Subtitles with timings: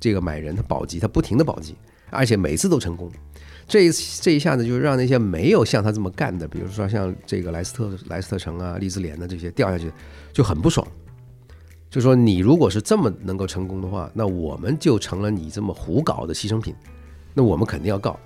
[0.00, 1.76] 这个买人他保级，他不停的保级，
[2.08, 3.08] 而且每次都成功。
[3.68, 3.90] 这一
[4.20, 9.92] 这一下子就让那些没有像他这么干的，比如说像这个莱斯特莱斯特城啊、利兹联的这些掉下去，
[10.32, 10.84] 就很不爽。
[11.88, 16.74] 就说你如果是这么能够成功的话，那我们就成了你这么胡搞的牺牲品，
[17.34, 18.18] 那我们肯定要告。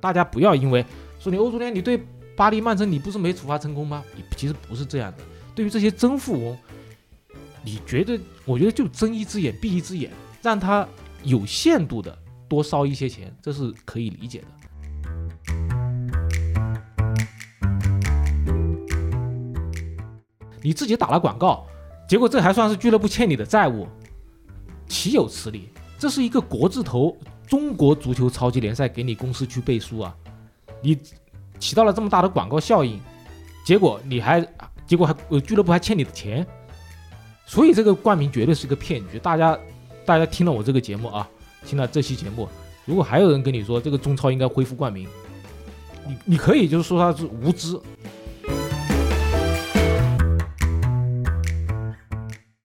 [0.00, 0.84] 大家不要因为
[1.18, 2.02] 说你欧足联你对
[2.34, 4.02] 巴黎曼城你不是没处罚成功吗？
[4.16, 5.18] 你其实不是这样的。
[5.54, 6.56] 对于这些真富翁，
[7.62, 10.10] 你觉得我觉得就睁一只眼闭一只眼。
[10.42, 10.88] 让他
[11.22, 12.16] 有限度的
[12.48, 14.46] 多烧一些钱，这是可以理解的。
[20.62, 21.66] 你自己打了广告，
[22.08, 23.86] 结果这还算是俱乐部欠你的债务，
[24.88, 25.68] 岂有此理？
[25.98, 27.14] 这是一个国字头
[27.46, 30.16] 中国足球超级联赛给你公司去背书啊！
[30.80, 30.98] 你
[31.58, 32.98] 起到了这么大的广告效应，
[33.62, 34.40] 结果你还
[34.86, 36.46] 结果还俱乐部还欠你的钱，
[37.50, 39.58] 所以这个冠名绝对是一个骗局，大家。
[40.06, 41.28] 大家听了我这个节目啊，
[41.64, 42.48] 听了这期节目，
[42.84, 45.06] 如果还有人跟你说这个中超应该恢复冠名，
[46.06, 47.78] 你你可以就是说他是无知。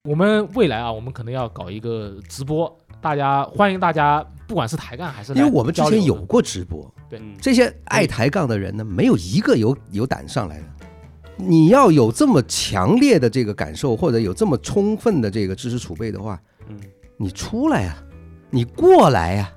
[0.07, 10.65] 我们未来啊，我们可能要搞一个直播，大家欢迎大家，不管是抬杠还是因为我们之前有过直播，对这些爱抬杠的人呢，没有一个有有胆上来的。
[11.37, 16.79] 你要有这么强烈的这个感受，或者有这么充分的这个知识储备的话，嗯。
[17.17, 17.97] 你出来呀，
[18.49, 19.49] 你过来呀，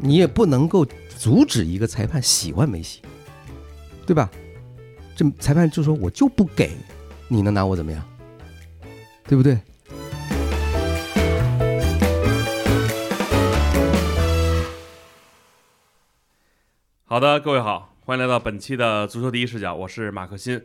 [0.00, 0.84] 你也不能够
[1.16, 3.02] 阻止一个裁判喜欢梅西，
[4.04, 4.28] 对吧？
[5.14, 6.72] 这裁判就说我就不给，
[7.28, 8.02] 你能拿我怎么样？
[9.28, 9.56] 对不对？
[17.08, 20.60] 好的，各位好，欢迎来到本期的足球第一视角，我是马克新。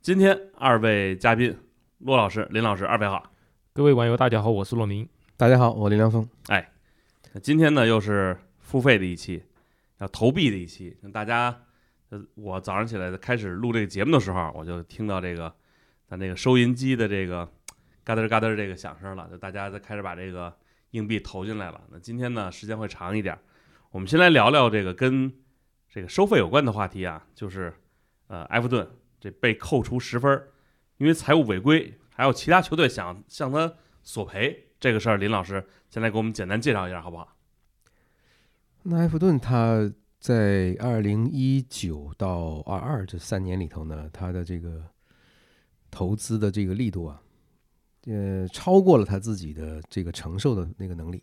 [0.00, 1.54] 今天二位嘉宾，
[1.98, 3.30] 骆老师、林老师，二位好。
[3.74, 5.06] 各位网友，大家好，我是骆明。
[5.36, 6.26] 大家好，我林良峰。
[6.46, 6.72] 哎，
[7.34, 9.42] 那今天呢，又是付费的一期，
[9.98, 10.96] 要投币的一期。
[11.12, 11.54] 大家，
[12.08, 15.54] 呃，我早上起来开始录这个节目的时候，我就听到这个
[16.06, 17.46] 咱这个收银机的这个
[18.02, 20.56] 嘎噔嘎噔这个响声了，就大家在开始把这个
[20.92, 21.82] 硬币投进来了。
[21.90, 23.38] 那今天呢，时间会长一点，
[23.90, 25.30] 我们先来聊聊这个跟
[25.92, 27.70] 这个收费有关的话题啊，就是
[28.28, 28.88] 呃，埃弗顿。
[29.20, 30.48] 这被扣除十分，
[30.96, 33.72] 因为财务违规，还有其他球队想向他
[34.02, 37.36] 索赔这个事儿，林老师先来给我们简单介绍一下，好不好？
[38.82, 44.82] 那埃弗顿他在二零一九到二二这三年里头呢，他的这个
[45.88, 47.22] 投资的这个力度啊，
[48.06, 51.22] 呃，超过了他自己的这个承受的那个能力。